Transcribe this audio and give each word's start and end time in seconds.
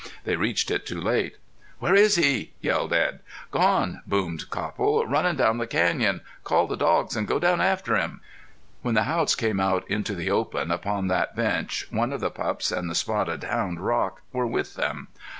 They 0.23 0.35
reached 0.35 0.71
it 0.71 0.87
too 0.87 0.99
late. 0.99 1.37
"Where 1.77 1.93
is 1.93 2.15
he?" 2.15 2.53
yelled 2.59 2.91
Edd. 2.91 3.19
"Gone!" 3.51 4.01
boomed 4.07 4.49
Copple. 4.49 5.05
"Runnin' 5.05 5.35
down 5.35 5.59
the 5.59 5.67
canyon. 5.67 6.21
Call 6.43 6.65
the 6.65 6.75
dogs 6.75 7.15
an' 7.15 7.25
go 7.25 7.37
down 7.37 7.61
after 7.61 7.95
him." 7.95 8.19
When 8.81 8.95
the 8.95 9.03
Haughts 9.03 9.35
came 9.35 9.59
out 9.59 9.87
into 9.87 10.15
the 10.15 10.31
open 10.31 10.71
upon 10.71 11.07
that 11.09 11.35
bench 11.35 11.85
one 11.91 12.11
of 12.13 12.19
the 12.19 12.31
pups 12.31 12.71
and 12.71 12.89
the 12.89 12.95
spotted 12.95 13.43
hound, 13.43 13.79
Rock, 13.85 14.23
were 14.33 14.47
with 14.47 14.73
them. 14.73 15.09